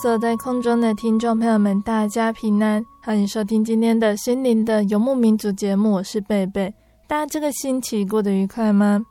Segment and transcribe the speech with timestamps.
[0.00, 6.72] Hello，所有在空中的听众朋友们，大家平安，欢迎收听今天的心灵的游牧民族节目，我是贝贝。
[7.06, 9.04] 大家这个星期过得愉快吗？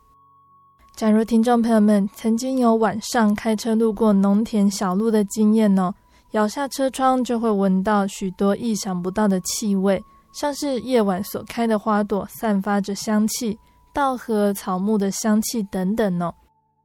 [0.95, 5.93] 假如听众朋友们曾经有晚上开车路过农田小路的经验哦，
[6.31, 13.59] 摇下车窗就会闻到许多意想不到的气味，像是夜晚所开的花朵散发着香气，
[13.93, 16.33] 稻禾草木的香气等等哦，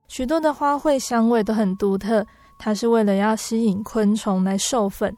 [0.09, 2.27] 许多的花卉香味都很独特。
[2.59, 5.17] 它是为了要吸引昆虫来授粉。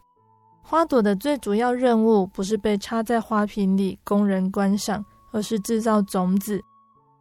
[0.63, 6.61] 花朵的最主要任务不是被插在花瓶里供人观赏，而是制造种子。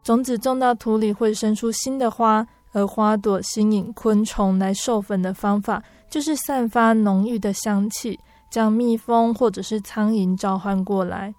[0.04, 11.34] 种子种到土里会生出新的花，而花朵吸引昆虫来授粉的方法，就是散发浓郁的香气，将蜜蜂或者是苍蝇召唤过来。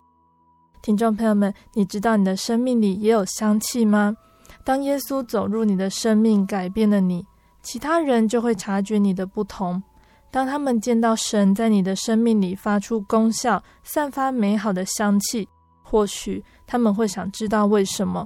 [0.83, 4.17] 听众朋友们，你知道你的生命里也有香气吗？
[4.65, 7.25] 当耶稣走入你的生命，改变了你。
[7.67, 9.83] 其他人就会察觉你的不同。
[10.31, 15.49] 当他们见到神在你的生命里发出功效，散发美好的香气，
[15.83, 18.25] 或许他们会想知道为什么。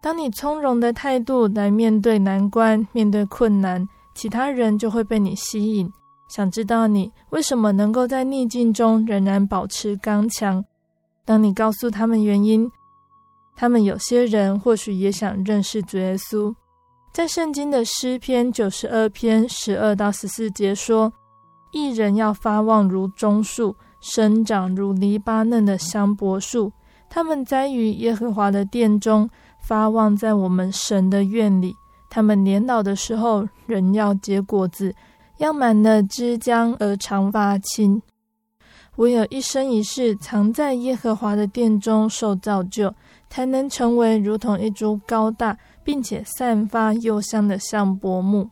[0.00, 5.88] 当你从容的态度来面对难关、面对困难，其他人就会被你吸引，
[6.28, 10.64] 想知道你为什么能够在逆境中仍然保持刚强。
[11.24, 12.68] 当你告诉他们原因，
[13.54, 16.52] 他们有些人或许也想认识主耶稣。
[17.12, 21.12] 在圣经的诗篇九十二篇十二到十四节说
[21.72, 26.72] ：“一人要发旺如棕树，生长如黎巴嫩的香柏树。
[27.10, 29.28] 他们栽于耶和华的殿中，
[29.66, 31.74] 发旺在我们神的院里。
[32.08, 34.94] 他们年老的时候，仍要结果子，
[35.38, 38.00] 要满了枝浆而长发青。
[38.96, 42.94] 唯有一生一世藏在耶和华的殿中受造就，
[43.28, 48.46] 才能成为如同一株高大。”并且散发幽香的香柏木。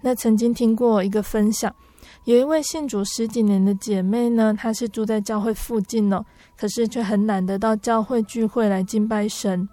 [0.00, 1.70] 那曾经听过一个分享，
[2.24, 6.24] 有一位信主十几年的姐妹呢，她是住在教会附近哦，
[6.56, 9.68] 可是却很懒得到教会聚会来敬拜神。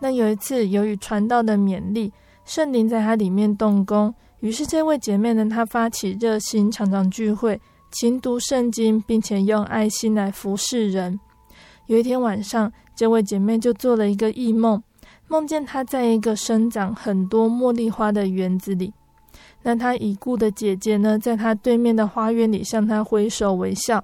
[0.00, 2.12] 那有一次，由于传道的勉励，
[2.44, 7.60] 圣灵在她里面动工，于是这位姐妹呢，她发起热心，常常聚会，
[7.92, 11.20] 勤读圣经，并且用爱心来服侍人。
[11.86, 14.82] 有一天晚上，这位姐妹就做了一个异梦。
[15.30, 18.92] 梦见他在一个生长很多茉莉花的园子里，
[19.62, 24.02] 那他已故的姐姐呢，在他对面的花园里向他挥手微笑。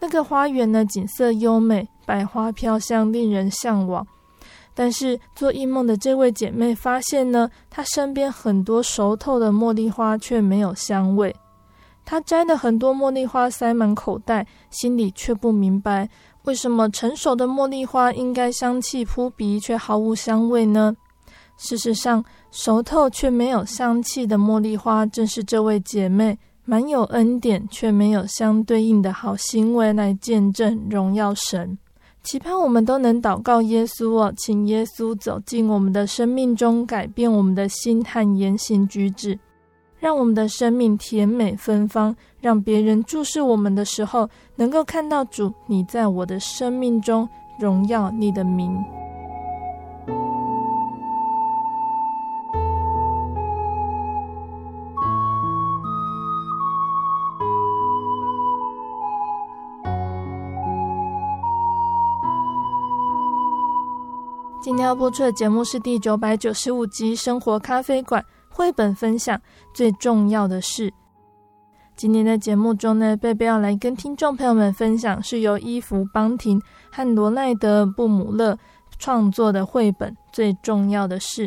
[0.00, 4.06] 那个花园呢，景色优美，百花飘香，令人向往。
[4.72, 11.36] 但是做异梦的这位姐妹发现呢，她身边很多熟透的茉莉花却没有香味。
[12.06, 16.08] 她摘了很多茉莉花塞满口袋，心里却不明白。
[16.46, 20.96] 为什么成熟的茉莉花应该香气扑鼻，却毫无香味呢？
[21.56, 31.76] 事实上，熟透却没有香气的茉莉花，正是这位姐妹满有恩典却没有相对应的好行为来见证荣耀神。
[32.22, 39.36] 期盼我们都能祷告耶稣哦，请耶稣走进我们的生命中，改变我们的心和言行举止。
[40.06, 48.80] 让我们的生命甜美芬芳让别人注视我们的时候能够看到主你在我的生命中荣耀你的名。
[64.60, 68.24] 今天要播出的节目是第九百九十五集生活咖啡馆。
[68.56, 69.38] 绘本分享。
[69.74, 70.90] 最重要的是，
[71.94, 76.58] 今天的节目中呢，贝贝要来跟听众朋友们分享，是由伊芙邦廷
[76.90, 78.56] 和罗奈德布姆勒
[78.98, 81.46] 创作的绘本《最重要的是》。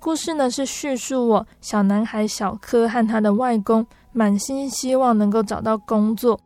[0.00, 6.36] 故事呢是叙述我小男孩小柯和他的外公满心希望能够找到工作。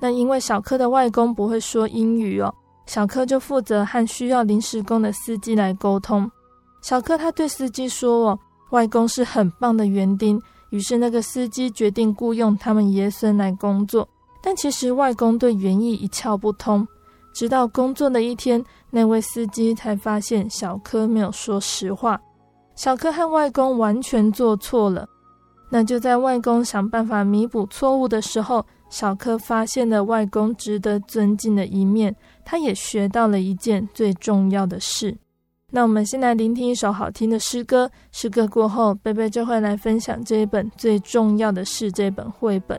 [0.00, 2.54] 那因为小柯的外公不会说英语哦。
[2.86, 6.30] 小柯就负责和需要临时工的司机来沟通。
[6.80, 8.38] 小柯他对司机说：“哦，
[8.70, 10.40] 外公是很棒的园丁。”
[10.70, 14.08] 于是那个司机决定雇佣他们爷孙来工作。
[14.42, 16.86] 但其实外公对园艺一窍不通。
[17.32, 22.20] 直到工作的一天，那位司机才发现小柯没有说实话。
[22.74, 25.06] 小柯和外公完全做错了。
[25.70, 32.14] 那就在外公想办法弥补错误的时候，小柯发现了外公值得尊敬的一面。
[32.44, 35.16] 他也学到了一件最重要的事。
[35.70, 37.90] 那我们先来聆听一首好听的诗歌。
[38.12, 42.78] 诗歌过后，贝贝就会来分享这一本最重要的是这本绘本。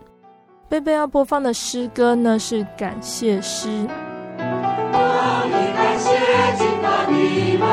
[0.67, 3.67] 贝贝要播放的诗歌呢是感谢诗。
[4.37, 6.09] 当你感谢
[6.57, 7.11] 进他的
[7.59, 7.67] 门，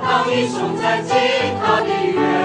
[0.00, 1.14] 当你冲在进
[1.60, 2.43] 他的园，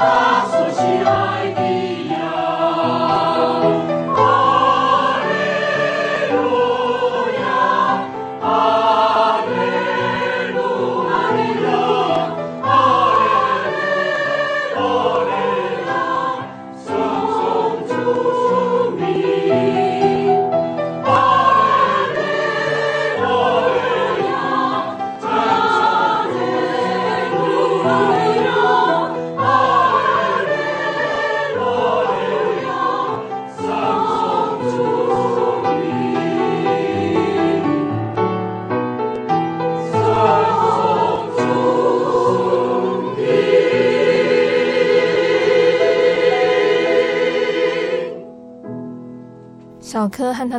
[0.00, 0.59] 小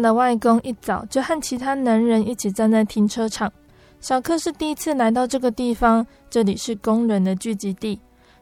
[0.02, 3.52] 的外公一早就和其他男人一起站在停车场。
[4.00, 8.00] 小克是第一次来到这个地方，这里是工人的聚集地。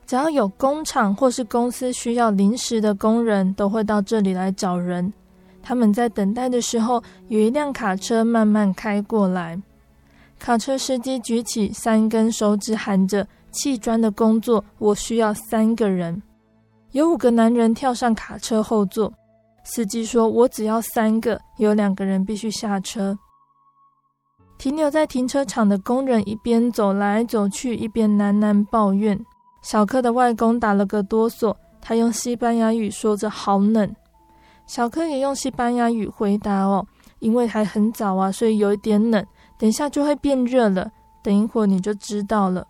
[0.08, 5.14] 只要有工厂或是公司需要临时的工人，都会到这里来找人。
[5.62, 9.62] 他们在等待的时候，有一辆卡车慢慢开过来。
[10.40, 16.24] 卡车司机举起三根手指，喊着：“砌砖的工作，我需要三个人。”
[16.94, 19.14] 有五个男人跳上卡车后座。
[19.72, 23.18] 司机说：“我只要三个，有两个人必须下车。”
[24.58, 29.18] 停留在停车场的工人一边走来走去，一边喃喃抱怨。
[29.62, 33.96] 小柯的外公打了个哆嗦，他用西班牙语说着：“好冷。”
[34.66, 36.86] 小柯也用西班牙语回答：“哦，
[37.20, 39.24] 因为还很早啊，所以有一点冷，
[39.58, 40.90] 等一下就会变热了。
[41.24, 42.66] 等一会儿你就知道了。”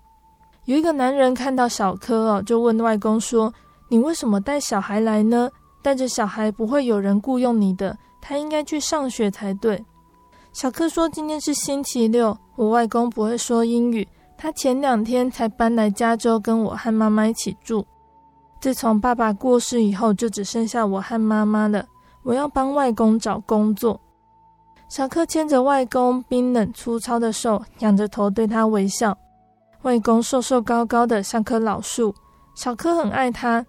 [0.65, 3.51] 有一个男人看到小柯哦，就问外公说
[3.89, 5.50] ：“你为什么带小孩来呢？”
[5.81, 9.83] 带着小孩不会有人雇佣你的，他应该去上学才对。
[10.51, 14.07] 小柯说：“今天是星期六，我外公不会说英语，
[14.38, 17.86] 他前两天才搬来加州，跟我和妈妈一起住。
[18.59, 21.86] 自从爸爸过世以后，就只剩下我和妈妈了。
[22.24, 24.00] 我要帮外公找工作。”
[24.89, 29.15] 小柯牵着外公冰冷粗糙的手，仰着头对他微笑。
[29.83, 32.13] 外公瘦瘦高高的，像棵老树。
[32.55, 33.63] 小柯很爱他。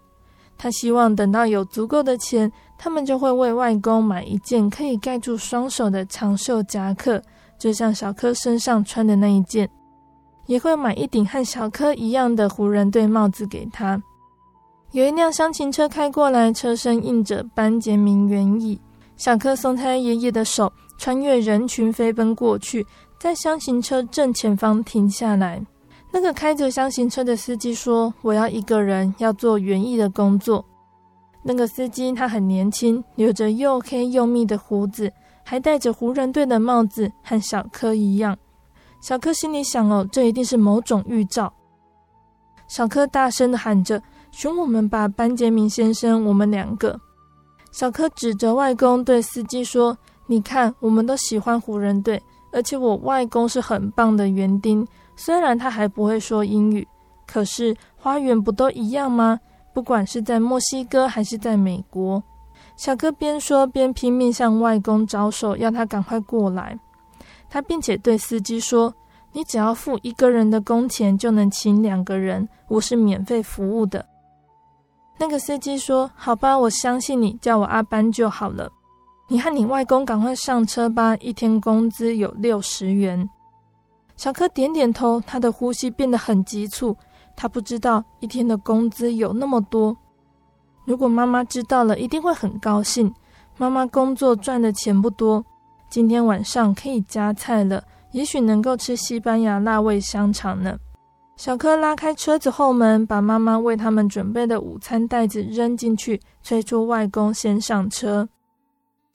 [0.62, 7.22] 他希望等到有足够的钱，他们就会为外公买一件可以盖住双手的长袖夹克，
[7.58, 9.66] 就像小柯身上穿的那一件，
[10.44, 13.98] 也会买一顶和小柯一样的湖人队帽子给他。
[14.92, 18.78] 有一辆厢型车开过来，车身印着班杰明园艺。
[19.16, 22.86] 小柯松开爷爷的手，穿越人群飞奔过去，
[23.18, 25.64] 在厢型车正前方停下来。
[26.12, 30.64] 那个开着厢型车的司机说：“我要一个人，要做园艺的工作。”
[31.42, 35.10] 那个司机他很年轻，留着又黑又密的胡子，
[35.44, 38.36] 还戴着湖人队的帽子，和小柯一样。
[39.00, 41.52] 小柯心里想：“哦，这一定是某种预兆。”
[42.68, 47.00] 小柯大声地喊着：“选我们吧，班杰明先生，我们两个。”
[47.72, 52.20] 小柯指着外公对司机说：“你看，我们都喜欢湖人队，
[52.52, 54.86] 而且我外公是很棒的园丁，
[55.22, 56.88] 虽然他还不会说英语，
[57.26, 59.38] 可是花园不都一样吗？
[59.74, 62.22] 不管是在墨西哥还是在美国。”
[62.74, 66.74] 小哥边说边拼命向外公招手，要他赶快过来。
[67.50, 68.94] 他并且对司机说
[69.32, 74.02] ：“你只要付一个人的工钱，就能请两个人，我是免费服务的。”
[75.20, 78.72] 那个司机说：“好吧，我相信你，叫我阿班就好了。
[79.28, 83.28] 你和你外公赶快上车吧，一天工资有六十元。”
[84.20, 86.94] 小柯点点头，他的呼吸变得很急促。
[87.34, 89.96] 他不知道一天的工资有那么多。
[90.84, 93.10] 如果妈妈知道了，一定会很高兴。
[93.56, 95.42] 妈妈工作赚的钱不多，
[95.88, 100.78] 今天晚上可以加菜了，也许能够吃西班牙辣味香肠呢。
[101.38, 108.28] 小柯拉开车子后门，把妈妈为他们准备的午餐袋子扔进去，催促外公先上车。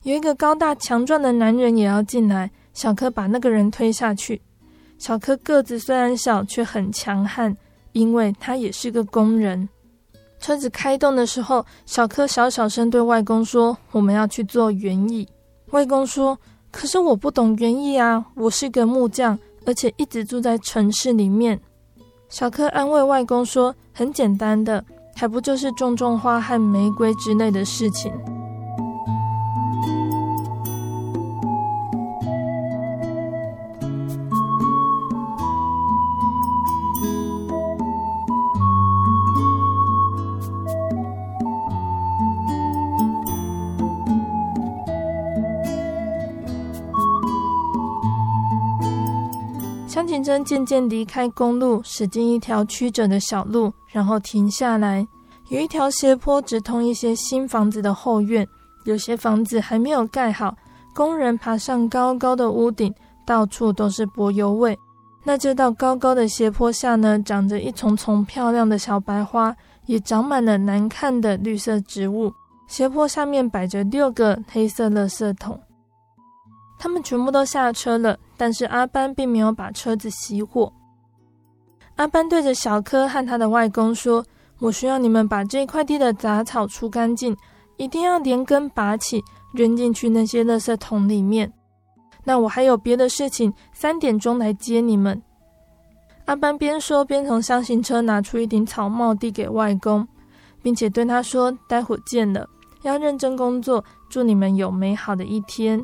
[0.02, 4.42] 有一个高大强壮的男人也要进来，小柯把那个人推下去。
[4.98, 7.54] 小柯个子虽然小，却很强悍，
[7.92, 9.68] 因为他也是个工人。
[10.38, 15.26] 车子开动的时候，小柯小小声对外公说：“我们要去做园艺。”
[15.72, 16.38] 外公说
[16.70, 21.60] ：“可是我不懂园艺啊，我是个木匠，而且一直住在城市里面。”
[22.28, 24.84] 小柯安慰外公说：“很简单的，
[25.14, 28.12] 还不就是种种花和玫瑰之类的事情。”
[50.26, 55.06] 真渐渐离开公路，驶进一条曲折的小路，然后停下来。
[55.50, 58.44] 有一条斜坡直通一些新房子的后院，
[58.86, 60.52] 有些房子还没有盖好，
[60.92, 62.92] 工人爬上高高的屋顶，
[63.24, 64.76] 到处都是柏油味。
[65.22, 69.54] 那这道高高的斜坡下呢，长着一丛丛漂亮的小白花，
[69.86, 72.32] 也长满了难看的绿色植物。
[72.66, 75.56] 斜坡下面摆着六个黑色垃圾桶。
[76.78, 80.72] 他们全部都下车了，但是阿班并没有把车子熄火。
[81.96, 84.24] 阿班对着小柯和他的外公说
[84.60, 87.34] ：“我需要你们把这块地的杂草除干净，
[87.78, 91.50] 一定要连根拔起，扔进去那些垃圾桶里面。
[92.24, 95.22] 那我还有别的事情，三点钟来接你们。”
[96.26, 100.06] 阿班边说边从厢型车拿出一顶草帽递给外公，
[100.60, 102.46] 并且对他说：“待会见了，
[102.82, 105.82] 要认真工作，祝你们有美好的一天。”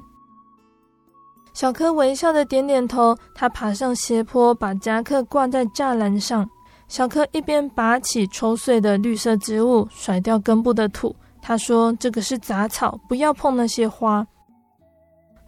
[1.53, 6.49] 小柯微笑的点点头，他爬上斜坡，把夹克挂在栅栏上。
[6.89, 11.15] 小柯一边拔起抽碎的绿色植物，甩掉根部的土。
[11.41, 14.27] 他说：“这个是杂草，不要碰那些花。”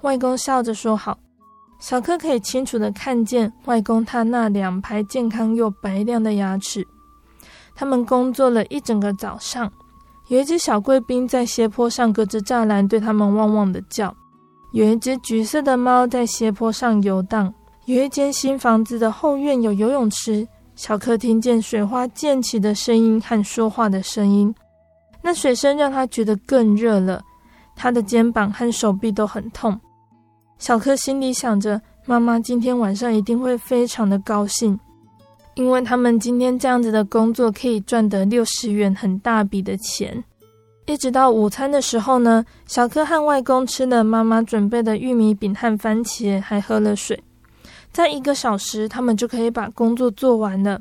[0.03, 1.19] 外公笑着说：“好。”
[1.81, 6.87] 小柯可以清楚的看见外公他那两排健康又白亮的牙齿。
[7.75, 9.71] 他们工作了一整个早上，
[10.29, 14.15] 有一只小贵宾在斜坡上隔着栅栏对他们汪汪的叫。
[14.75, 17.55] 有一只橘色的猫在斜坡上游荡。
[17.85, 20.45] 有一间新房子的后院有游泳池。
[20.75, 24.53] 小柯听见水花溅起的声音和说话的声音，
[25.23, 27.23] 那水声让他觉得更热了。
[27.77, 29.79] 他的肩膀和手臂都很痛。
[30.59, 34.77] 小柯心里想着，妈妈今天晚上一定会非常的高兴，
[35.55, 40.25] 因为他们今天这样子的工作可以赚得六十元，很大笔的钱。
[40.87, 47.23] 一直到午餐的时候呢，小柯和外公吃了妈妈准备的玉米饼和番茄，还喝了水。
[47.91, 50.81] 在一个小时，他们就可以把工作做完了。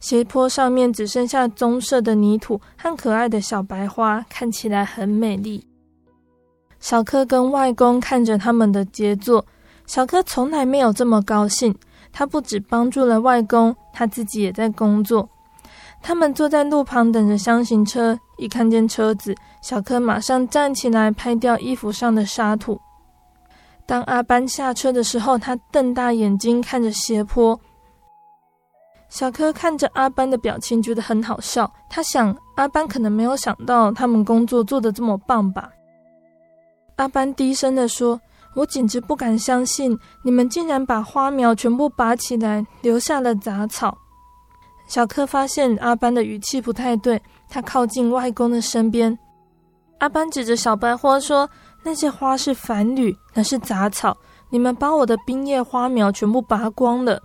[0.00, 5.66] 斜坡上面只剩下棕色的泥土和可爱的小白花，看起来很美丽。
[6.78, 9.44] 小柯跟外公看着他们的杰作，
[9.86, 11.74] 小柯从来没有这么高兴。
[12.12, 15.28] 他不止帮助了外公，他自己也在工作。
[16.06, 22.78] 他们坐在路旁等着厢型车，一看见车子，小柯马上站起来拍掉衣服上的沙土。
[23.86, 27.58] 当阿班下车的时候，他瞪大眼睛看着斜坡。
[29.08, 31.72] 小柯看着阿班的表情，觉得很好笑。
[31.88, 35.70] 他想，阿班可能没有想到他们工作做得这么棒吧。
[36.96, 38.20] 阿班低声地说
[38.54, 43.96] ：“我简直不敢相信，你们竟然把花苗全部拔起来，留下了杂草。”
[44.86, 49.18] 小柯发现阿班的语气不太对，他靠近外公的身边。
[49.98, 51.48] 阿班指着小白花说
[51.82, 54.16] ：“那些花是繁缕，那是杂草，
[54.50, 57.20] 你们把我的冰叶花苗全部拔光了。”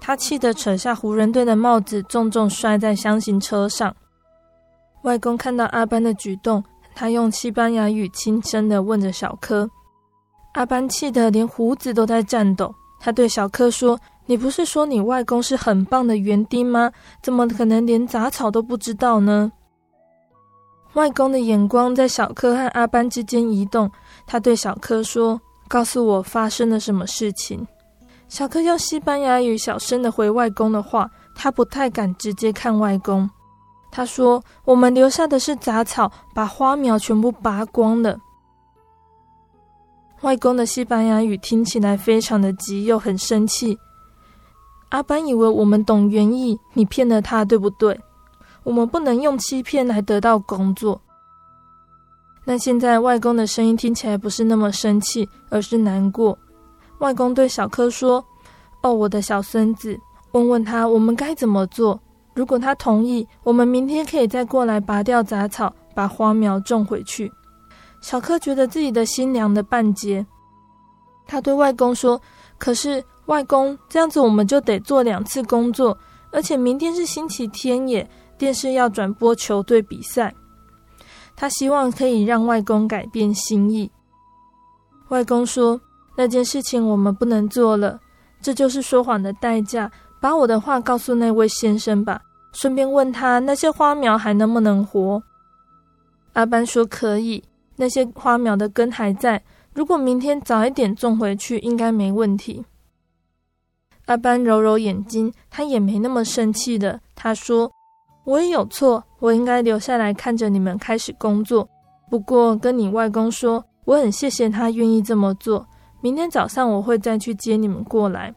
[0.00, 3.94] 他气得扯下湖人队的帽子，重重摔在厢型车上。
[5.02, 9.68] 外公看到阿班的举动，他用西班牙语轻声地问着小柯。
[10.54, 12.74] 阿班气得连胡子都在颤抖。
[12.98, 13.98] 他对小柯说
[14.30, 16.92] ：“你不是说你外公是很棒的园丁吗？
[17.20, 19.50] 怎么可能连杂草都不知道呢？”
[20.94, 23.90] 外公的眼光在小柯和阿班之间移动。
[24.28, 27.66] 他对小柯说：“告诉我发生了什么事情。”
[28.30, 31.10] 小柯用西班牙语小声的回外公的话。
[31.34, 33.28] 他不太敢直接看外公。
[33.90, 38.16] 他说：“我们留下的是杂草，把花苗全部拔光了。”
[40.22, 43.76] 外公的西班牙语听起来非常的急，又很生气。
[44.90, 47.98] 阿班以为我们懂园艺，你骗了他，对不对？
[48.62, 51.00] 我们不能用欺骗来得到工作。
[52.44, 56.36] 那现在外公的声音听起来不是那么生气，而是难过。
[56.98, 58.24] 外公对小柯说
[58.82, 59.98] ：“哦，我的小孙子，
[60.32, 61.98] 问问他我们该怎么做。
[62.34, 67.30] 如果他同意，我们明天可以再过来拔掉杂草，把花苗种回去。”
[68.02, 70.26] 小柯觉得自己的心凉了半截，
[71.26, 72.20] 他对外公说
[72.58, 75.96] ：“可是外公，这样子我们就得做两次工作，
[76.32, 80.34] 而且明天是星期天耶，电视要转播球队比赛。”
[81.36, 83.88] 他希望可以让外公改变心意。
[85.10, 85.80] 外公说
[86.18, 88.00] ：“那件事情我们不能做了，
[88.42, 89.90] 这就是说谎的代价。
[90.20, 92.20] 把我的话告诉那位先生吧，
[92.52, 95.22] 顺便问他那些花苗还能不能活。”
[96.34, 97.42] 阿班说：“可以。”
[97.76, 99.40] 那些花苗的根还在，
[99.72, 102.64] 如果明天早一点种回去，应该没问题。
[104.10, 107.00] 阿班揉揉眼睛，他也没那么生气的。
[107.14, 107.70] 他说
[108.26, 111.68] ：“我也有错，我应该留下来看着你们开始工作。
[112.10, 115.64] 不过跟你外公说，我很谢谢他愿意这么做。
[116.00, 118.34] 明天早上我会再去接你们过来。”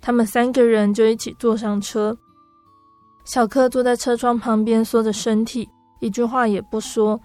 [0.00, 2.16] 他们三个人就一起坐上车。
[3.24, 7.20] 小柯坐在车窗旁边，缩着身体，一句话也不说。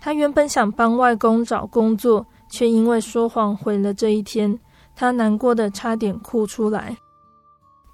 [0.00, 4.58] 他原本想帮外公找工作，却因为说谎毁了这一天。
[4.96, 6.96] 他难过的差点哭出来。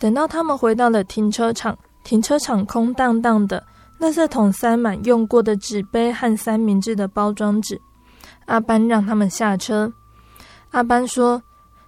[0.04, 3.64] 等到他们回到了停车场，停车场空荡荡的，
[3.98, 7.80] 垃圾桶塞满用过的纸杯和三明治的包装纸。
[8.44, 9.90] 阿班让他们下车。
[10.72, 11.42] 阿班说：“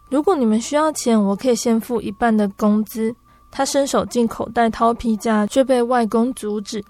[0.09, 3.15] 如果你们需要钱，我可以先付一半的工资。”
[3.53, 6.83] 他伸手进口袋掏皮夹，却被外公阻止。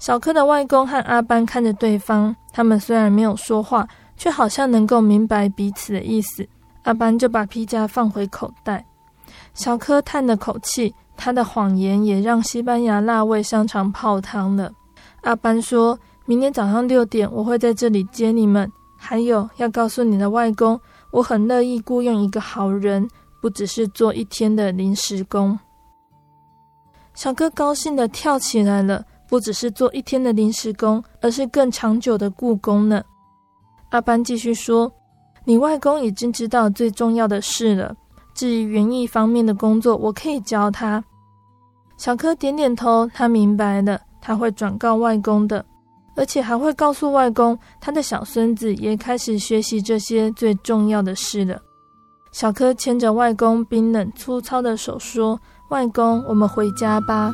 [0.00, 6.44] 小柯的外公和阿班看着对方，他们虽然没有说话，却好像能够明白彼此的意思。
[6.82, 8.84] 阿班就把皮夹放回口袋。
[9.54, 14.70] 小柯叹了口气，他的谎言也让西班牙辣味香肠泡汤了。
[15.22, 18.70] 阿班说：“明天早上六点，我会在这里接你们。
[18.98, 20.78] 还有，要告诉你的外公，
[21.10, 23.08] 我很乐意雇佣一个好人，
[23.40, 25.58] 不只是做一天的临时工。”
[27.14, 29.04] 小柯高兴地跳起来了。
[29.26, 33.02] 不只是做一天的临时工，而是更长久的雇工呢。
[33.88, 34.92] 阿班继续说
[35.44, 37.96] ：“你外公已经知道最重要的事了。
[38.34, 41.02] 至于园艺方面的工作，我可以教他。”
[41.96, 45.64] 小柯点点头，他明白了，他会转告外公的，
[46.16, 51.60] 而且还会告诉外公，他的小孙子也开始学习这些最重要的事了。
[52.32, 57.32] 小柯牵着外公冰冷粗糙的手说：“外公，我们回家吧。”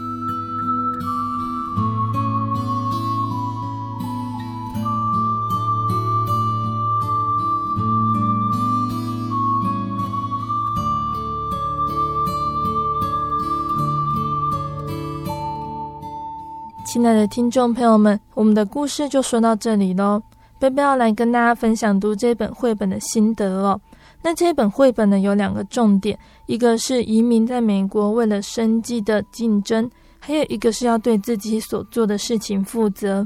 [16.92, 20.20] 亲爱的听众朋友们，我们的故事就说到这里喽。
[20.58, 23.80] 贝贝要来跟大家分享读这本绘本的心得哦。
[24.20, 33.24] 那这本绘本呢，有两个重点，一个是移民在美国为了生计的竞争，还有一个是要对自己所做的事情负责。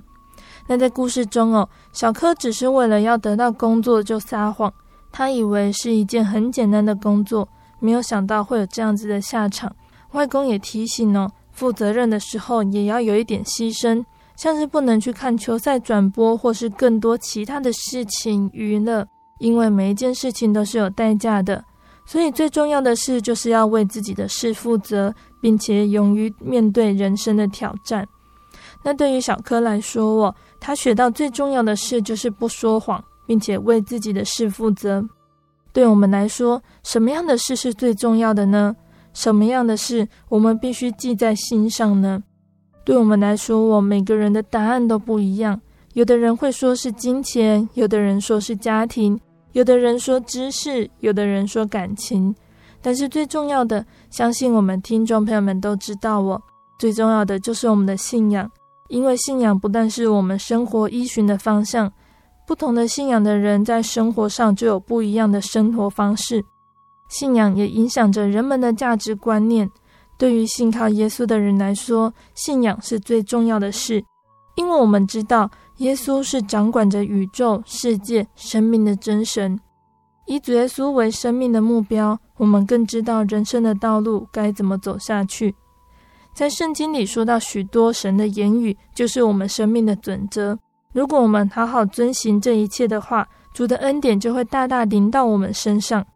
[0.67, 4.71] 那在故事中哦，小柯只是为了要得到工作就撒谎，
[5.11, 7.49] 他以为是一件很简单的工作，
[7.81, 9.75] 没有想到会有这样子的下场。
[10.13, 11.33] 外公也提醒哦。
[11.55, 14.05] 负责任的时候也要有一点牺牲，
[14.37, 19.07] 像是不能去看球赛转播，或是更多其他的事情娱乐，
[19.39, 21.65] 因为每一件事情都是有代价的。
[22.05, 28.07] 所以最重要的事就是要为自己的事负责，并且勇于面对人生的挑战。
[28.83, 35.03] 那对于小柯来说，哦，他学到最重要的事就是不说谎，并且为自己的事负责。
[35.73, 38.77] 对我们来说，什么样的事是最重要的呢？
[39.15, 42.23] 什么样的事我们必须记在心上呢？
[42.85, 45.59] 对我们来说，我每个人的答案都不一样。
[45.95, 49.19] 有的人会说是金钱，有的人说是家庭，
[49.53, 52.35] 有的人说知识，有的人说感情。
[52.83, 56.43] 但是最重要的，相信我们听众朋友们都知道哦，
[56.79, 58.51] 最重要的就是我们的信仰。
[58.89, 61.91] 因为信仰不但是我们生活依循的方向，
[62.47, 66.45] 不同的信仰的人在生活上就有不一样的生活方式。
[67.09, 69.71] 信仰也影响着人们的价值观念。
[70.17, 74.05] 对于信靠耶稣的人来说，信仰是最重要的事，
[74.55, 79.59] 因为我们知道耶稣是掌管着宇宙、世界、生命的真神。
[80.27, 85.55] 以主耶稣为生命的目标，我们更知道人生的道路该怎么走下去。
[86.33, 90.59] 在圣经里说到许多神的言语，就是我们生命的准则。
[90.93, 96.07] 如果我们好好遵行这一切的话，主的恩典就会大大临到我们身上。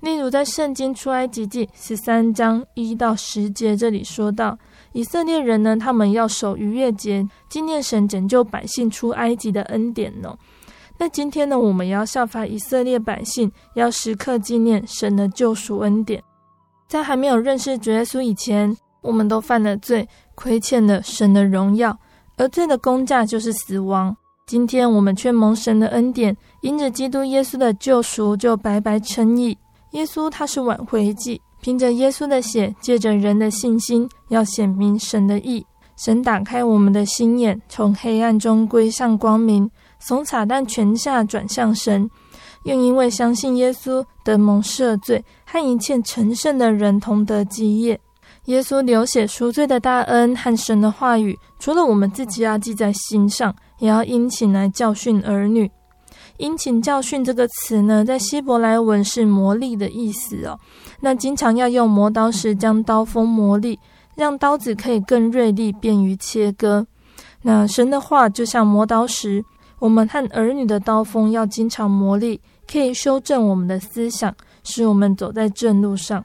[0.00, 4.56] 例如，在圣经出埃及记十三章一到十节这里说到，
[4.92, 10.36] 以色列人呢，他们要守逾越节，纪念神拯救百姓出埃及的恩典呢。
[10.98, 16.22] 那今天呢，我们要效法以色列百姓，要时刻纪念神的救赎恩典。
[16.86, 21.98] 在还没有认识主耶稣以前，我们都犯了罪，亏欠了神的荣耀，
[22.36, 24.16] 而罪的工价就是死亡。
[24.46, 29.58] 今天我们却蒙神的恩典，因着基督耶稣的救赎，就白白称义。
[29.92, 35.64] 耶稣他是挽回祭，凭着耶稣的血，借着人的信心，要显明神的义。
[35.96, 42.08] 神打开我们的心眼，从黑暗中归向光明，从撒旦权下转向神。
[42.64, 47.98] 又因为相信耶稣，得蒙赦罪，和一切成圣的人同得基业。
[48.44, 55.70] 耶稣流血赎罪的大恩和神的话语，除了我们自己要记在心上，也要殷勤来教训儿女。
[56.38, 60.58] 殷勤教训这个词呢，在希伯来文是磨砺的意思哦。
[61.00, 63.76] 那经常要用磨刀石将刀锋磨砺，
[64.14, 66.86] 让刀子可以更锐利，便于切割。
[67.42, 69.44] 那神的话就像磨刀石，
[69.78, 72.38] 我们和儿女的刀锋要经常磨砺，
[72.70, 76.24] 可以修正我们的思想，使我们走在正路上。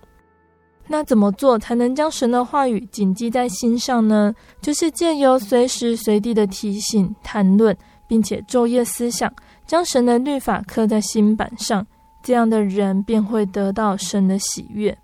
[0.87, 4.33] 那怎么做才能将神的话语谨记在心上呢？
[4.61, 9.31] 就是借由随时随地的提醒、谈论，并且昼夜思想，
[9.73, 11.83] 将神的律法刻在心板上。
[12.21, 14.95] 这样的人便会得到神的喜悦。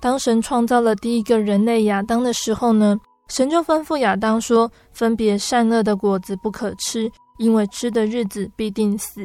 [0.00, 9.24] 当神创造了第一个人类亚当的时候呢，神就吩咐亚当说：“分别善恶的果子不可吃，因为吃的日子必定死。”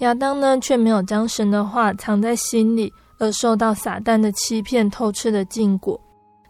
[0.00, 2.92] 亚当呢，却没有将神的话藏在心里。
[3.18, 5.98] 而受到撒旦的欺骗，偷吃的禁果，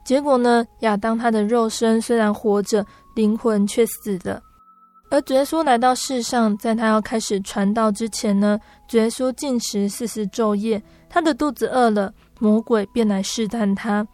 [0.05, 0.67] 结果呢？
[0.81, 4.43] 亚当他的肉身虽然活着，灵魂却死了。
[5.09, 14.07] 而主耶稣来到世上，在他要开始传道之前呢，主耶稣禁食四十昼夜，他的肚子饿了，魔鬼便来试探他。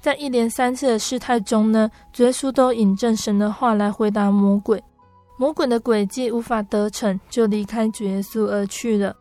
[0.00, 4.82] 在一连三次的试探中呢，主耶稣都引证神的话来回答魔鬼，
[5.38, 9.14] 魔鬼的诡计无法得逞，就离开主耶稣而去了。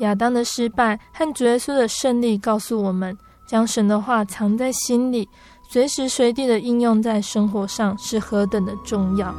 [0.00, 5.28] 亚当的失败和主耶稣的胜利，告诉我们，将神的话藏在心里，
[5.70, 9.32] 随时随地的应用在生活上，是何等的重要。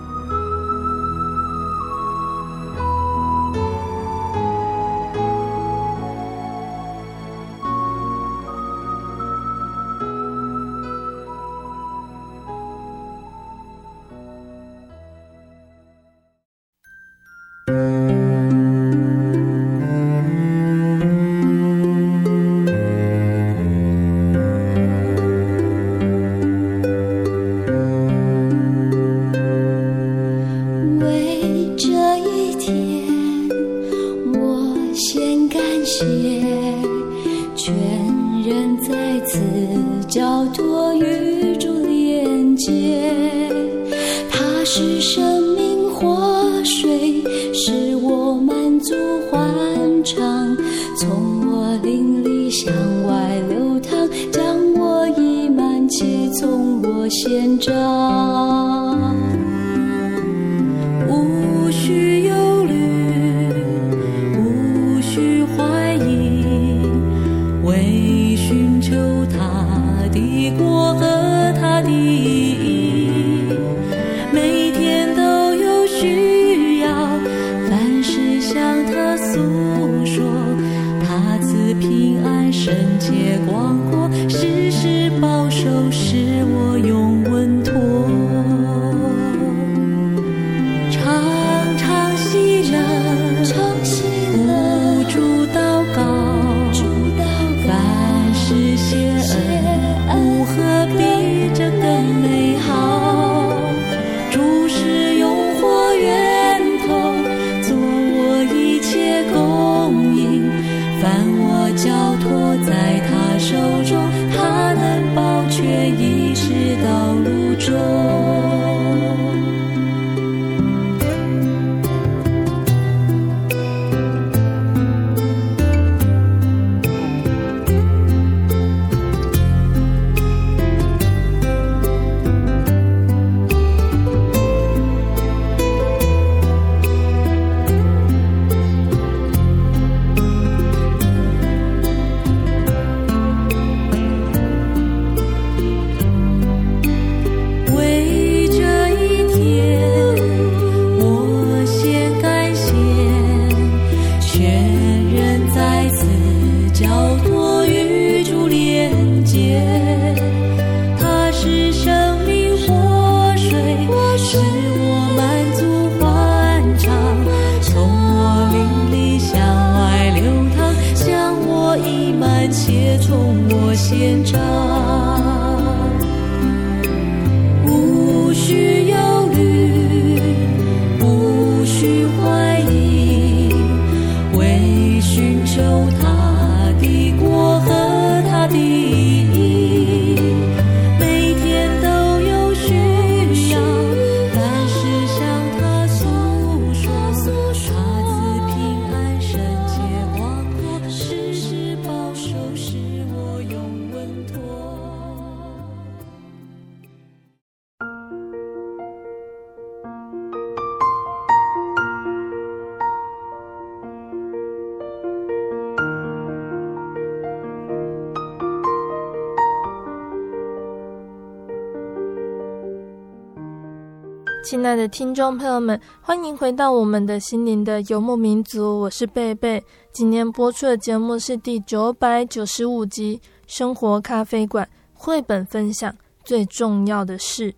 [224.51, 229.63] 亲爱的听众朋友们，欢迎回到我们的心灵的游牧民族，我是贝贝。
[229.93, 237.55] 今天播出的节目是第九百九十五集《生活咖啡馆》绘本分享最重要的事。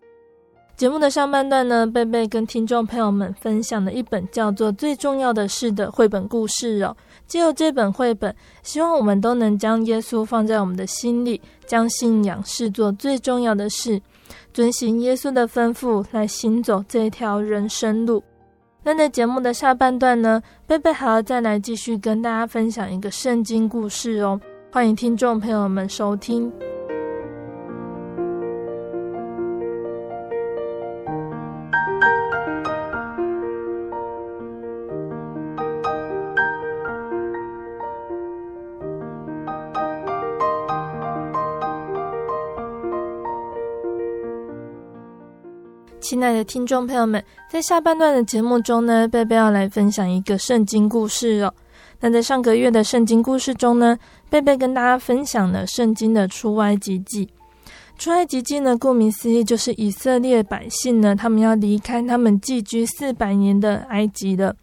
[0.77, 6.95] 节目的上半段呢，贝贝跟听众朋友们分享了一本叫做《最重要的事》的绘本故事哦。
[7.25, 13.99] 借由这本绘本，希望我们都能将耶稣放在我们的心里，将信仰视作最重要的事。
[14.53, 18.23] 遵行耶稣的吩咐来行走这条人生路。
[18.83, 24.39] 那在节目的下半段呢，贝贝还要再来继续跟大家分享一个圣经故事哦。
[24.71, 26.51] 欢迎听众朋友们收听。
[46.03, 51.53] 亲爱的听众朋友们，在下半段的节目中呢，贝贝要来分享一个圣经故事哦。
[52.01, 53.97] 那在上个月的圣经故事中呢，
[54.29, 57.29] 贝贝跟大家分享了圣经的出埃及记。
[57.97, 64.53] 出埃及记呢，顾名思义就是以色列百姓呢，他们要离开他们寄居四百年的埃及了。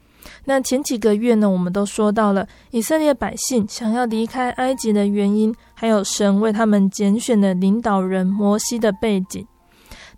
[0.45, 9.47] 那前几个月呢，我们都说到了以色列百姓想要离开埃及的原因，还有神为他们拣选的领导人摩西的背景。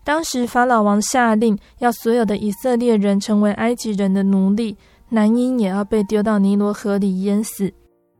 [0.04, 4.76] 当时法老王下令，要所有的以色列人成为埃及人的奴隶，
[5.08, 7.72] 男婴也要被丢到尼罗河里淹死。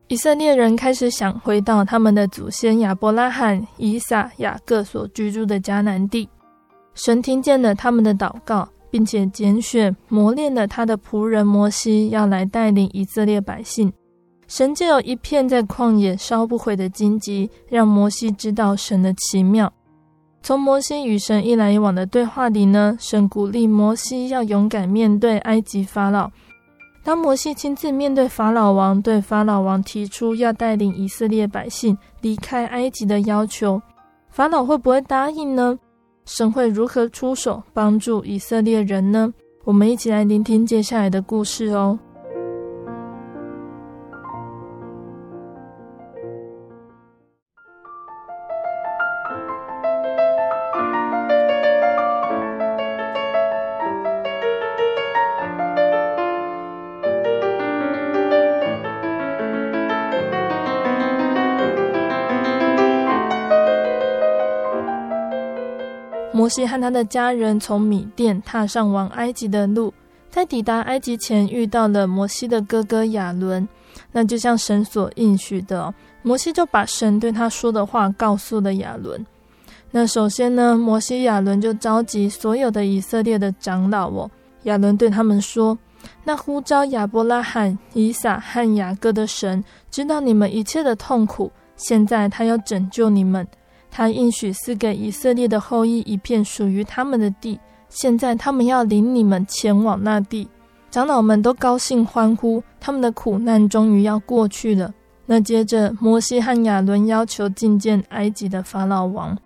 [0.09, 6.29] 以色列人开始想回到他们的祖先亚伯拉罕、以撒、雅各所居住的迦南地。
[6.95, 13.91] 神听见了他们的祷告，并且拣选磨练了他的仆人摩西，要来带领以色列百姓。
[14.47, 19.73] 神就有一片在旷野烧不毁的荆棘，让摩西知道神的奇妙。
[20.43, 26.29] 从摩西与神一来一往的对话里呢，神鼓励摩西要勇敢面对埃及法老。
[27.05, 33.81] 当摩西亲自面对法老王，对法老王提出要带领以色列百姓离开埃及的要求，
[34.31, 35.79] 法老会不会答应呢？
[36.25, 39.33] 神会如何出手帮助以色列人呢？
[39.65, 41.97] 我们一起来聆听接下来的故事哦。
[66.53, 69.93] 西和他的家人从米甸踏上往埃及的路，
[70.31, 73.67] 在抵达埃及前遇到了摩西的哥哥亚伦。
[74.13, 79.25] 那就像神所应许的，摩西就把神对他说的话告诉了亚伦。
[79.91, 84.31] 那首先呢，摩西亚伦就召集所有的以色列的长老哦，
[84.65, 85.77] 亚伦对他们说
[86.25, 91.51] ：“那呼召亚伯拉罕、以撒和雅各的神，知道你们一切的痛苦。
[91.77, 93.47] 现在他要拯救你们，
[93.93, 97.61] 他应许赐给以色列的后裔一片属于他们的地。
[97.91, 100.49] 现在他们要领你们前往那地。
[100.91, 104.93] 长老们都高兴欢呼，他们的苦难终于要过去了。
[105.27, 109.37] 那接着，摩西和亚伦要求觐见埃及的法老王。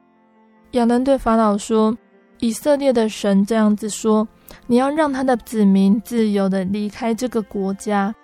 [0.73, 1.97] 亚伦对法老说
[2.41, 4.27] ：“以色列的神这样子说，
[4.67, 8.15] 你要让他的子民自由的离开这个国家。”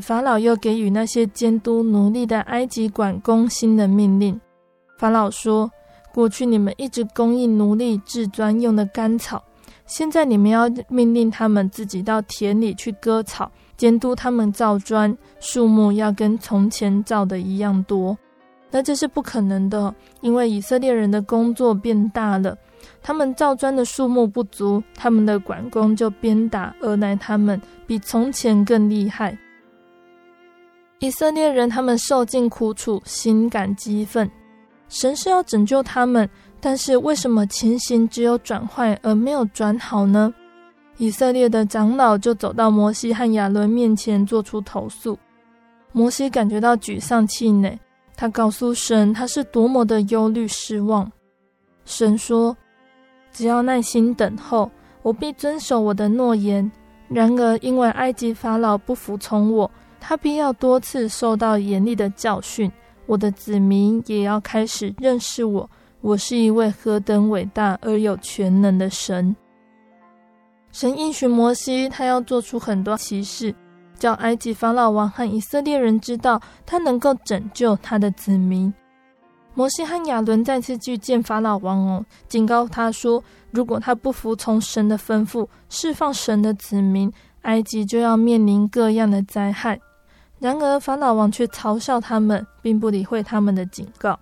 [0.00, 4.40] 法老又给予那些监督奴隶的埃及管工新的命令。
[4.98, 5.70] 法老说
[6.14, 9.42] ：“过去你们一直供应奴隶制专用的干草，
[9.86, 18.16] 现在你们要命令他们自己到田里去割草，监督他们造砖，数目要跟从前造的一样多。
[18.70, 22.56] 那这是不可能的，因为以色列人的工作变大了，
[23.02, 29.36] 他们造砖的数目不足，他们的管工就鞭打而来，他们比从前更厉害。”
[31.00, 34.30] 以色列人他们受尽苦楚，心感激愤。
[34.88, 36.28] 神是要拯救他们，
[36.60, 40.32] 但是为什么情形只有转坏而没有转好呢？
[40.98, 45.18] 以色列的长老就走到摩西和亚伦面前，做出投诉。
[45.90, 47.76] 摩西感觉到沮丧气馁，
[48.16, 51.10] 他告诉神，他是多么的忧虑失望。
[51.84, 52.56] 神说
[53.32, 54.70] ：“只要耐心等候，
[55.02, 56.70] 我必遵守我的诺言。
[57.08, 59.68] 然而，因为埃及法老不服从我。”
[60.06, 62.70] 他必要多次受到严厉的教训，
[63.06, 65.68] 我的子民也要开始认识我。
[66.02, 69.34] 我是一位何等伟大而有全能的神。
[70.72, 73.54] 神应许摩西，他要做出很多奇事，
[73.98, 78.70] 叫埃及法老王和以色列人知道他能够拯救他的子民。
[79.54, 87.10] 摩西和亚伦再次去见法老王哦，警告他说，如果他不服从神的吩咐，释放神的子民，
[87.42, 89.80] 埃及就要面临各样的灾害。
[90.38, 94.18] 然而，法老王却嘲笑他们，并不理会他们的警告。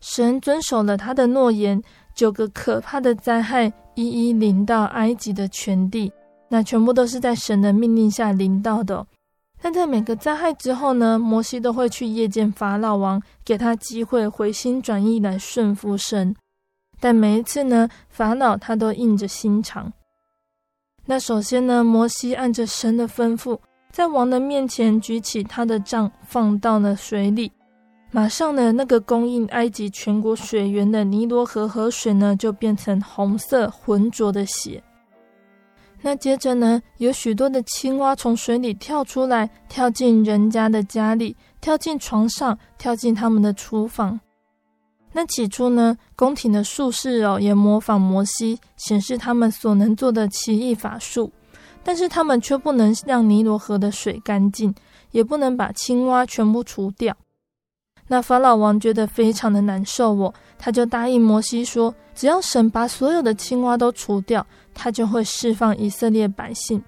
[0.00, 1.82] 神遵守了他的诺言，
[2.14, 6.12] 九个可怕的灾害一一临到埃及的全地，
[6.48, 9.06] 那全部都是在神的命令下临到的。
[9.60, 16.34] 但在每个灾害之后呢，摩西都会去夜见法老王，给他机会回心转意来顺服神。
[16.98, 19.92] 但每一次呢，法老他都硬着心肠。
[21.04, 23.58] 那首先呢，摩西按着神的吩咐。
[23.90, 27.50] 在王的面前举起他的杖，放到了水里，
[28.12, 34.82] 马上呢，那个供应埃及全国水源的尼罗河河水呢，就变成红色浑浊的血。
[36.00, 44.18] 那接着呢，有许多的青蛙从水里跳出来，跳进人家的家里，跳进床上，跳进他们的厨房。
[45.12, 51.30] 那起初呢，宫廷的术士哦，也模仿摩西，显示他们所能做的奇异法术。
[51.82, 54.74] 但是他们却不能让尼罗河的水干净，
[55.10, 57.16] 也不能把青蛙全部除掉。
[58.08, 66.82] 那法老王觉得非常的难受，我他就答应摩西说，只要神把所有的青蛙都除掉，他就会释放以色列百姓。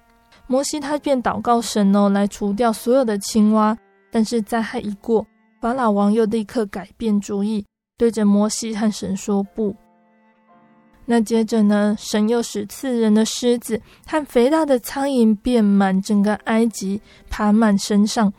[0.47, 3.77] 摩西他便祷告神哦，来除掉所有的青蛙。
[4.11, 5.25] 但是灾害一过，
[5.59, 7.65] 法老王又立刻改变主意，
[7.97, 9.75] 对着摩西和神说不。
[11.05, 18.31] 那接着呢，神又使刺人的狮子和肥大的苍蝇遍满整个埃及，爬满身上。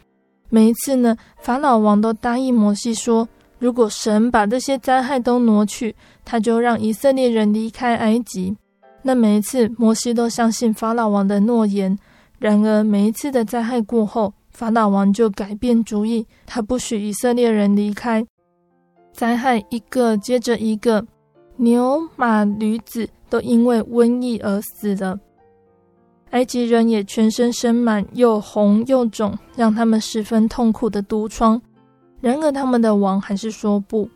[0.48, 8.56] 每一次呢，法老王都答应摩西说，如果神把这些灾害都挪去，他就让以色列人离开埃及。
[9.02, 11.98] 那每一次，摩西都相信法老王的诺言。
[12.38, 18.24] 然而，每一次的灾害过后，法老王就改变主意，他不许以色列人离开。
[19.12, 21.06] 灾害一个接着一个。
[21.56, 25.18] 牛马驴子都因为瘟疫而死了，
[26.30, 31.60] 埃及人也全身生满又红又肿，让他们十分痛苦的毒疮。
[32.20, 34.08] 然而他们的王还是说不。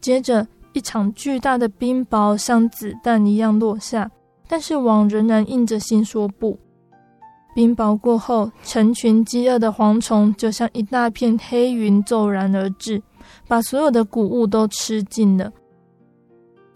[0.00, 4.10] 接着一场巨大的冰雹像子弹一样落下，
[4.48, 6.58] 但是王仍然硬着心说不。
[7.54, 13.02] 冰雹过后，成群饥饿的蝗虫就像一大片黑云骤然而至，
[13.46, 15.52] 把所有的谷物都吃尽了。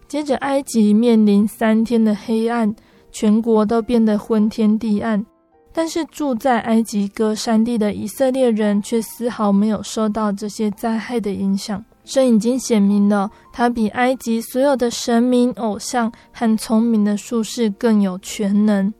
[0.07, 2.73] 接着，埃及面临三天的黑暗，
[3.11, 5.25] 全国都变得昏天地暗。
[5.73, 11.83] 但是住在埃及歌山地的以色列人却丝毫没有受到这些灾害的影响。
[12.05, 18.93] 神已经显明了，他比埃及所有的神明、偶像和聪明的术士更有全能。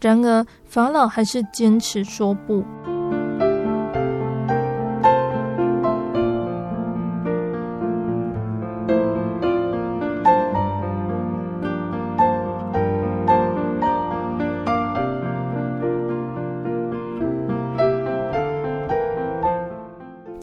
[0.00, 2.62] 然而法老还是坚持说不。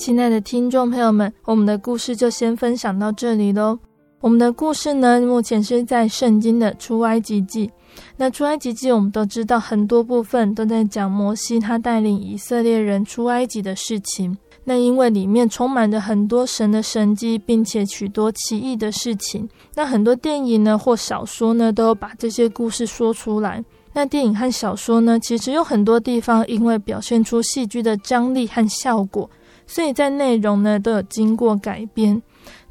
[0.09, 3.77] 亲爱的听众朋友们，我们的故事就先分享到这里喽。
[4.21, 7.69] 我们的故事呢，目前是在圣经的出埃及记。
[8.17, 14.35] 那出埃及记，我们都知道很多部分都在讲摩西他带领以色列人出埃及的事情。
[14.63, 19.47] 那因为里面充满着很多神的神迹，并且许多奇异的事情。
[19.75, 23.63] 那很多电影呢或小说呢，都有把这些故事说出来。
[23.93, 29.29] 那电影和小说呢，其实有很多地方因为表现出戏剧的张力和效果。
[29.69, 32.19] 所以在内容呢都有经过改编，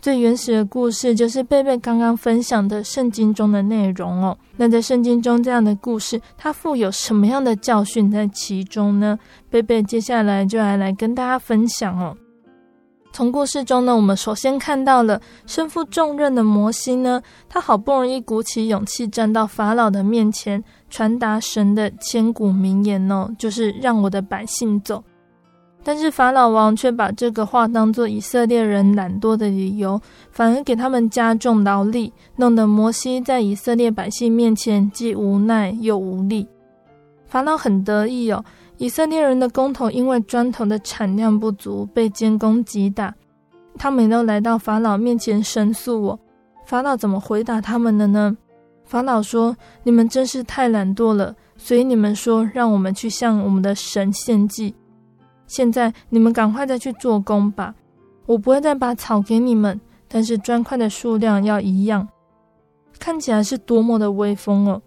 [0.03, 4.37] 最原始的故事就是贝贝刚刚分享的圣经中的内容哦。
[4.57, 9.17] 那在圣经中这样的故事，它附有什么样的教训在其中呢？
[9.49, 12.17] 贝贝接下来就来来跟大家分享哦。
[13.13, 25.03] 从故事中呢，我们首先看到了身负重任的摩西呢，他好不容易鼓起勇气站到法老的面前，传达神的千古名言哦，就是让我的百姓走。
[25.89, 29.99] 但是法老王却把这个话当作以色列人懒惰的理由，
[30.31, 36.47] 反而给他们加重劳力，弄得摩西在以色列百姓面前既无奈又无力。
[37.25, 38.45] 法老很得意哦，
[38.77, 43.15] 以色列人的工头因为砖头的产量不足，被监工击打，
[43.79, 46.19] 他们都来到法老面前申诉哦。
[46.67, 48.37] 法老怎么回答他们的呢？
[48.85, 54.75] 法老说：“你们真是太懒惰了，所以你们说让我们去向我们的神献祭。”
[55.49, 57.75] 现在你们赶快再去做工吧，
[58.27, 62.07] 我不会再把草给你们，但是砖块的数量要一样。
[63.01, 64.81] 看起来是多么的威风哦！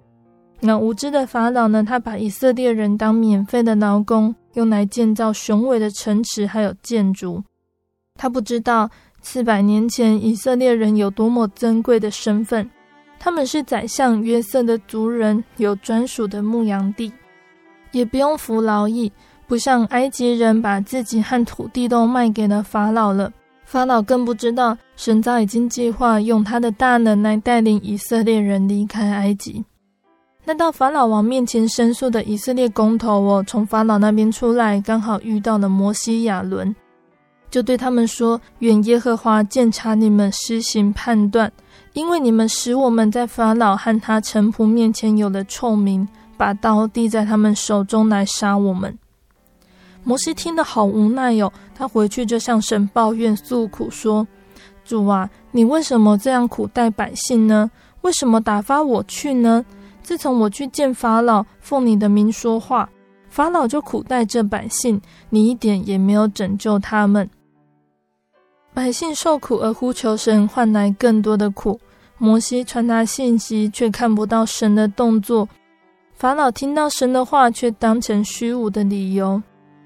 [0.59, 1.84] 那无知的法老呢？
[1.84, 7.43] 他把以色列人当免费的劳工，用来建造雄伟的城池还有建筑。
[8.16, 8.89] 他不知道
[9.22, 12.70] 四百年前以色列人有多么珍贵的身份，
[13.18, 17.12] 他们是宰相约瑟的族人，有专属的牧羊地，
[17.91, 19.12] 也不用服劳役。
[19.51, 23.29] 不像埃及人把自己和土地都卖给了法老了，
[23.65, 29.61] 法老更不知道神早已经计划用他的大能来带领以色列人离开埃及。
[30.45, 36.73] 那到法老王面前申诉的以色列公头哦，从法老那边出来，刚好遇到了摩西亚伦，
[37.49, 41.51] 就对他们说：“愿耶和华鉴察你们施行判断，
[41.91, 48.97] 因为你们使我们在法老和他臣仆面前有了臭名，把刀递在他们手中来杀我们。”
[50.03, 54.27] 摩西听得好无奈哟、他回去就向神抱怨诉苦说
[54.83, 57.69] ：“主啊，你为什么这样苦待百姓呢？
[58.01, 59.63] 为什么打发我去呢？
[60.01, 62.89] 自从我去见法老，奉你的名说话，
[63.29, 64.99] 法老就苦待这百姓，
[65.29, 67.29] 你一点也没有拯救他们。
[68.73, 71.79] 百姓受苦而呼求神，换来更多的苦。
[72.17, 75.47] 摩西传达信息，却看不到神的动作。
[76.15, 79.41] 法老听到神的话，却当成虚无的理由。”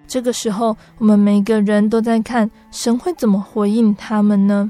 [0.07, 4.69] 这个时候，我们每个人都在看神会怎么回应他们呢？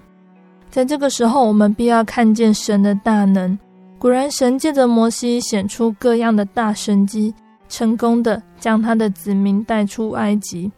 [0.72, 3.58] 在这个时候，我们必要看见神的大能。
[3.98, 7.34] 果然，神借着摩西显出各样的大神迹，
[7.70, 10.72] 成功的将他的子民带出埃及。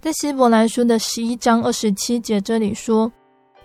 [0.00, 3.10] 在希伯来书的十一章二十七节这里说：“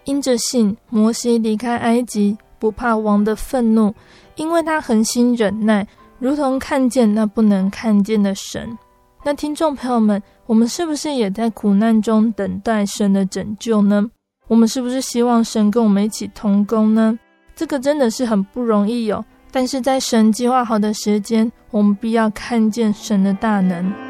[0.05, 3.93] 因着信，摩西离开埃及，不怕王的愤怒，
[4.35, 5.87] 因为他恒心忍耐，
[6.19, 8.77] 如同看见那不能看见的神。”
[9.23, 14.09] 那听众朋友们，我们是不是也在苦难中等待神的拯救呢？
[14.47, 17.17] 我们是不是希望神跟我们一起同工呢？
[17.55, 19.25] 这个真的是很不容易哦。
[19.51, 24.06] 但是在神计划好的时间，我们必要看见神的大能。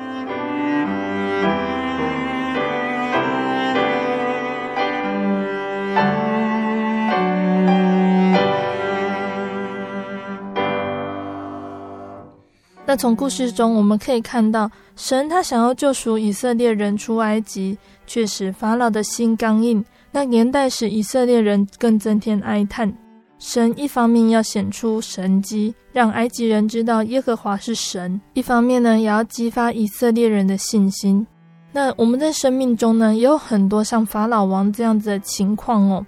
[12.98, 17.78] 从故事中我们可以看到，神他想要救赎以色列人出埃及，
[18.08, 22.92] 却使法老的心刚硬，那年代使以色列人更增添哀叹。
[23.40, 31.26] 神一方面要显出神迹，让埃及人知道耶和华是神；一方面呢，也要激发以色列人的信心。
[31.72, 36.04] 那我们在生命中呢，也有很多像法老王这样子的情况哦，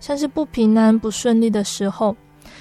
[0.00, 2.16] 像是不平安、不顺利的时候，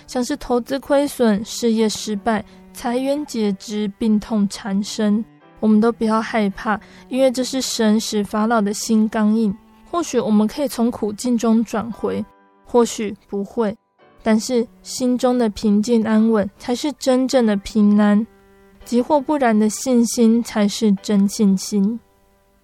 [0.06, 2.46] 像是投资亏损、事业失败。
[2.74, 5.24] 财源解职，病痛缠身，
[5.60, 9.56] 我们都不要害怕，因为这是神使法老的心刚硬。
[9.90, 12.24] 或许我们可以从苦境中转回，
[12.66, 13.76] 或许不会，
[14.24, 18.26] 但是心中的平静安稳才是真正的平安。
[18.84, 22.00] 即或不然的信心才是真信心。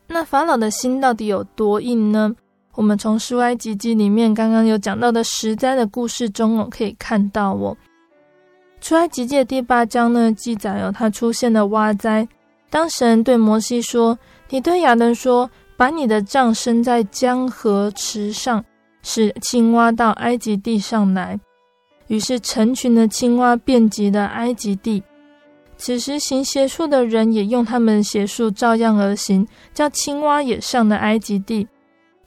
[0.07, 2.33] 那法老的心到底有多硬呢？
[2.73, 7.75] 我们从书埃及记里面刚刚有讲到的十灾的故事中哦，可以看到哦。
[8.79, 12.27] 出埃及记的第八章呢，记载有他出现的蛙灾。
[12.69, 14.17] 当神对摩西说
[14.49, 18.63] ：“你对亚伦说，把你的杖伸在江河池上，
[19.01, 21.39] 使青蛙到埃及地上来。”
[22.07, 25.03] 于是成群的青蛙遍及了埃及地。
[25.77, 31.67] 此时行邪术的人也用他们邪术照样而行，叫青蛙也上了埃及地。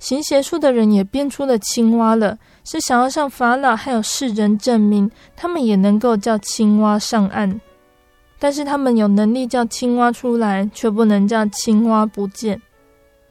[0.01, 7.61] 行邪术的人也变出了青蛙了，是想要向法老还有世人证明，他们也能够叫青蛙上岸。
[8.39, 12.61] 但是他们有能力叫青蛙出来，却不能叫青蛙不见。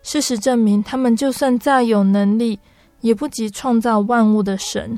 [0.03, 2.59] 事实证明，他们就算再有能力，
[3.01, 4.97] 也不及创造万物的神。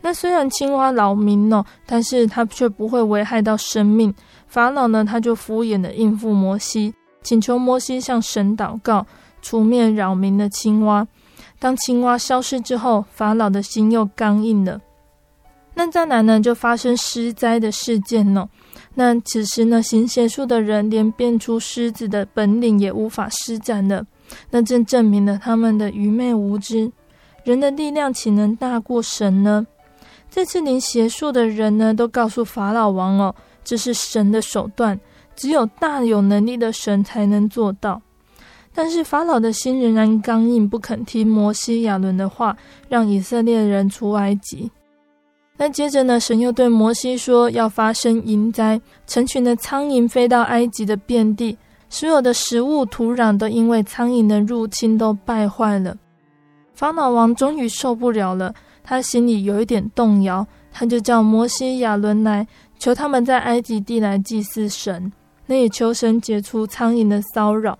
[0.00, 4.14] 那虽然青蛙扰民哦，但是它却不会危害到生命。
[4.46, 9.04] 法老呢，他就敷衍的应付摩西，请求摩西向神祷告。
[9.42, 11.06] 出面扰民的青蛙。
[11.58, 14.80] 当青蛙消失之后，法老的心又刚硬了。
[15.74, 18.48] 那再来呢，就发生狮灾的事件哦。
[18.94, 24.04] 那此时呢，行邪术的人连变出狮子的本领也无法施展了。
[24.50, 26.90] 那正证明了他们的愚昧无知。
[27.44, 29.66] 人的力量岂能大过神呢？
[30.30, 34.98] 这次连邪术的人呢，都告诉法老王哦，这是神的手段，
[35.36, 38.02] 只有大有能力的神才能做到。
[38.78, 42.54] 但是法老的心仍然刚硬，不肯听摩西、亚伦的话，
[42.90, 44.70] 让以色列人出埃及。
[45.56, 51.56] 那接着呢，神又对摩西说，要发生蝇灾，成群的苍蝇飞到埃及的遍地，
[51.88, 55.96] 所有的食物、土壤都因为苍蝇的入侵都败坏了。
[56.74, 58.54] 法老王终于受不了了，
[58.84, 62.46] 他心里有一点动摇，他就叫摩西、亚伦来，
[62.78, 65.10] 求他们在埃及地来祭祀神，
[65.46, 67.78] 那也求神解除苍蝇的骚扰。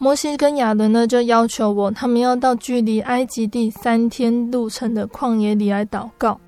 [0.00, 6.38] 摩西跟亚伦呢，就要求我，他们要到距离埃及地三天路程的旷野里来祷告。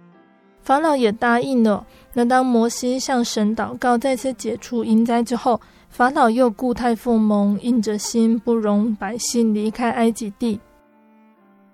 [0.63, 1.85] 法老也答应了。
[2.13, 10.61] 那当摩西向神祷告，再次解除蝇灾之后，法老又故态复萌，硬着心不容百姓离开埃及地。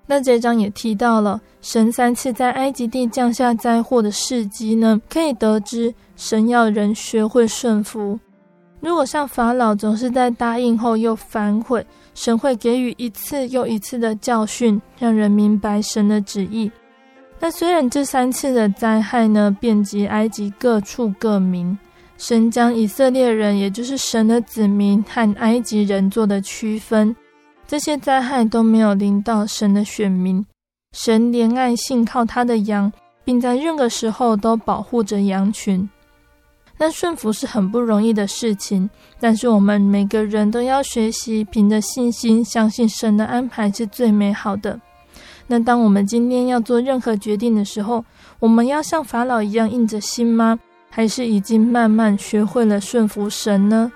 [0.07, 8.19] 那这章也提到了，神三次在埃及地降下灾祸的事迹呢，可以得知神要人学会顺服。
[8.87, 11.85] 如果像法老总是在答应后又反悔，
[12.15, 16.71] 神会给予一次又一次的教训，让人明白神的旨意。
[17.41, 21.77] 那虽然这三次的灾害呢，遍及埃及各处各民，
[22.17, 27.15] 神将以色列人，也就是神的子民和埃及人做的区分，
[27.67, 30.47] 这些灾害都没有临到神的选民。
[30.93, 32.93] 神怜爱信靠他的羊，
[33.25, 35.91] 并在任何时候都保护着羊群。
[36.79, 44.79] 那顺服是很不容易的事情，但是我们每个人都要学习，凭着信心相信神的安排是最美好的。
[45.47, 48.05] 那当我们今天要做任何决定的时候，
[48.39, 50.59] 我们要像法老一样硬着心吗？
[50.91, 53.93] 还是已经慢慢学会了顺服神呢？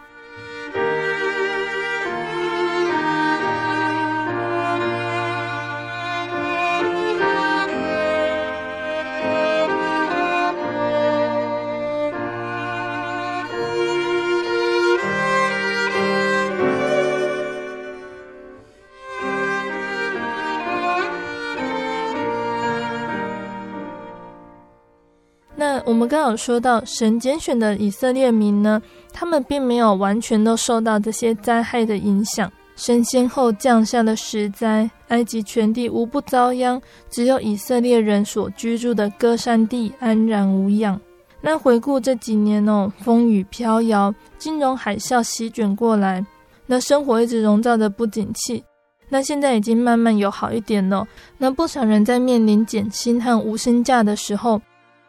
[26.37, 28.81] 说到，神拣选的以色列民呢，
[29.12, 32.51] 他们并没有完全都受到这些灾害的影响。
[32.76, 40.99] 神先后降下了十灾，埃及全地无不遭殃，只有以色列人所居住的歌山地安然无恙。
[41.43, 46.24] 那回顾这几年哦，风雨飘摇，金融海啸席卷过来，
[46.66, 48.64] 那生活一直笼罩着不景气。
[49.11, 51.07] 那现在已经慢慢有好一点了。
[51.37, 54.61] 那不少人在面临减薪和无薪假的时候。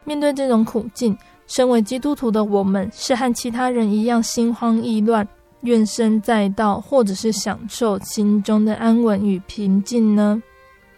[0.04, 5.26] 面对这种苦境，身为基督徒的我们，是和其他人一样心慌意乱、
[5.62, 10.42] 怨声载道，或者是享受心中的安稳与平静呢？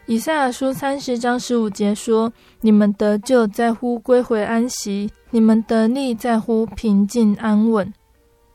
[0.07, 2.31] 以赛亚书三十章十五节说
[2.61, 7.91] ：“你们得救在乎归回安息，你们得力在乎平静安稳。”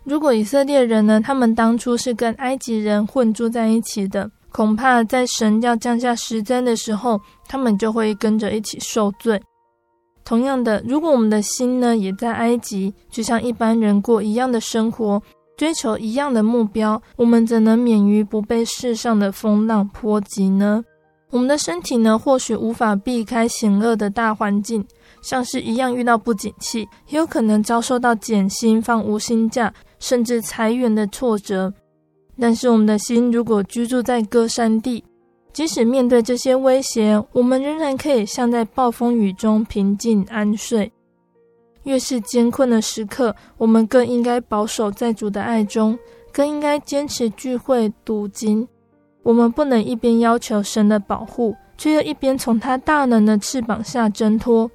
[0.05, 9.41] 如果以色列人呢，他们当初是跟埃及人混住在一起的，恐怕在神要降下十灾的时候，他们就会跟着一起受罪。
[10.23, 15.21] 同样的，如果我们的心呢，也在埃及，就像一般人过一样的生活，
[15.57, 20.83] 追求一样的目标，我们怎能免于不被世上的风浪波及呢？
[21.31, 24.83] 我们的身体呢，或许无法避开险恶的大环境，
[25.21, 31.71] 像是一样遇到不景气，也有可能遭受到减薪、放无薪假，甚至裁员的挫折。
[32.39, 35.03] 但是我们的心如果居住在歌山地，
[35.51, 40.91] 即使面对这些威胁，我们仍然可以像在暴风雨中平静安睡。
[41.83, 45.97] 越是艰困的时刻，我们更应该保守在主的爱中，
[46.31, 48.67] 更应该坚持聚会读经。
[49.23, 54.69] 我们不能一边要求神的保护，却又一边从他大能的翅膀下挣脱。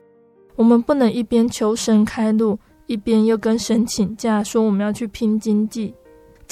[0.56, 5.94] 我们不能一边求神开路，一边又跟神请假，说我们要去拼经济。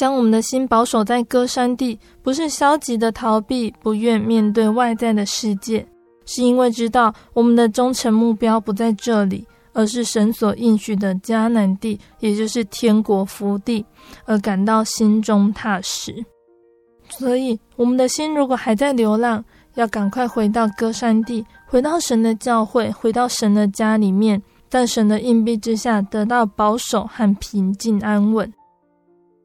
[0.03, 5.86] 将我们的心保守在歌山地，不是消极的逃避，不愿面对外在的世界，
[6.26, 13.86] 是因为知道我们的终成目标不在这里，而是神所应许的迦南地，也就是天国福地，
[14.24, 16.12] 而感到心中踏实。
[17.09, 19.44] 所以，我们的心如果还在流浪，
[19.74, 28.53] 要赶快回到歌山地，回到神的教会，回到神的家里面，在神的荫庇之下，得到保守和平静安稳。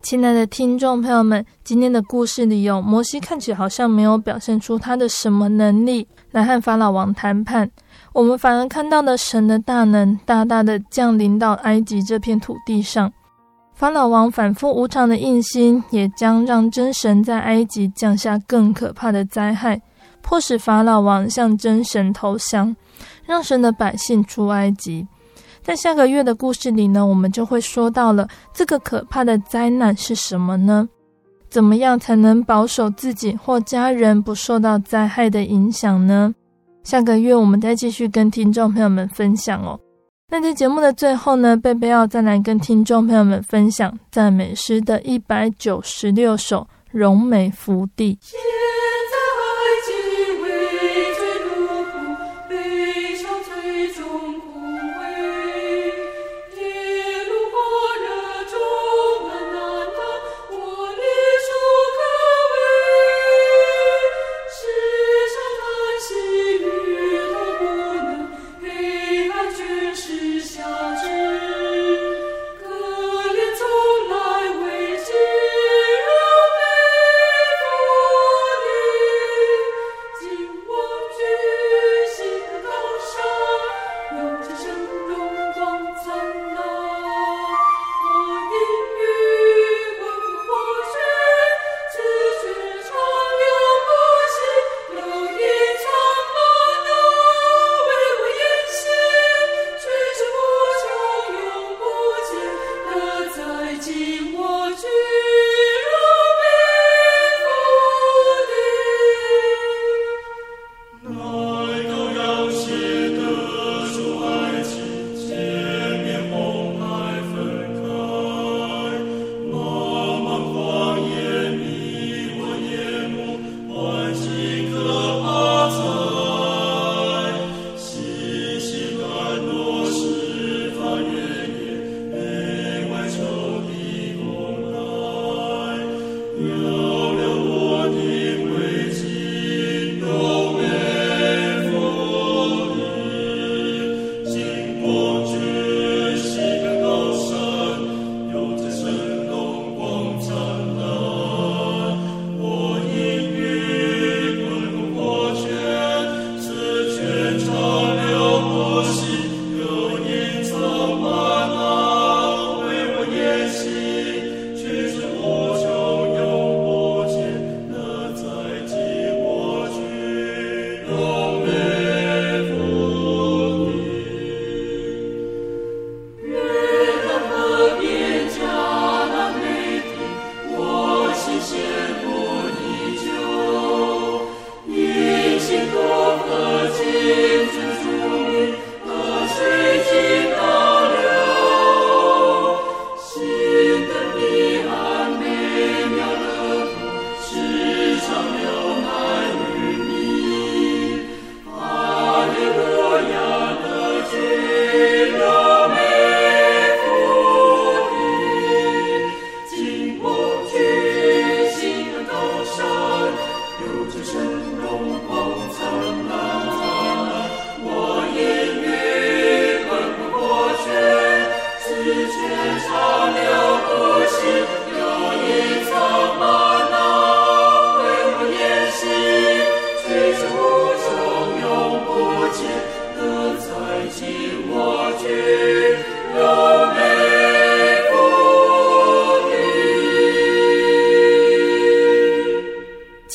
[0.10, 7.70] 亲爱的听众朋友们，今天的故事里有摩西看起来好像没有表现出他的什么能力来和法老王谈判，
[8.14, 13.12] 我们反而看到了神的大能大大的降临到埃及这片土地上。
[13.74, 19.82] 法老王反复无常的硬心，也将让真神在埃及降下更可怕的灾害，
[20.22, 22.74] 迫使法老王向真神投降，
[23.26, 25.06] 让神的百姓出埃及。
[25.68, 30.88] 在下个月的故事里呢，我们就会说到了这个可怕的灾难是什么呢？
[31.50, 36.34] 怎么样才能保守自己或家人不受到灾害的影响呢？
[36.84, 39.78] 下个月我们再继续跟听众朋友们分享哦。
[40.32, 46.62] 那在节目的最后呢，贝贝要再来跟听众朋友们分享赞美诗的一百九十六首
[46.92, 48.18] 《荣美福地》。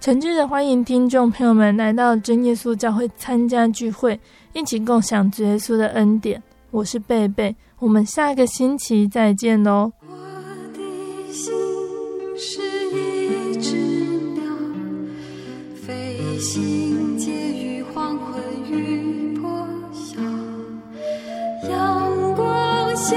[0.00, 4.18] 诚挚的欢迎听众朋友们来到真耶稣教会参加聚会，
[4.52, 6.40] 一起共享主耶稣的恩典。
[6.70, 9.90] 我是贝贝，我们下个星期再见喽。
[10.06, 10.14] 我
[10.72, 11.52] 的心
[12.36, 12.60] 是
[12.94, 13.76] 一只
[14.34, 14.44] 鸟，
[15.74, 18.40] 飞行介于黄昏
[18.70, 20.20] 与破晓。
[21.68, 23.16] 阳光下